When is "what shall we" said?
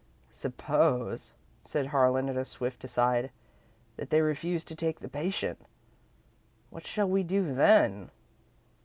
6.71-7.21